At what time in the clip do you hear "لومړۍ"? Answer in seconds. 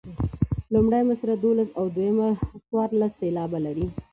0.73-1.01